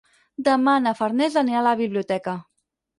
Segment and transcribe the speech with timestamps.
[0.47, 2.39] Demà na Farners anirà a la biblioteca.